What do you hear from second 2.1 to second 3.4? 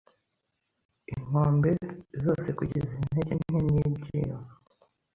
zosekugeza intege